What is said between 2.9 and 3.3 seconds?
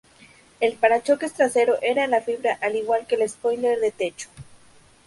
que el